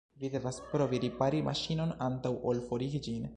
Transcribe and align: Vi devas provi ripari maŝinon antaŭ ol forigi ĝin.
Vi 0.21 0.29
devas 0.35 0.55
provi 0.71 0.99
ripari 1.03 1.41
maŝinon 1.49 1.93
antaŭ 2.07 2.33
ol 2.53 2.63
forigi 2.71 3.03
ĝin. 3.11 3.23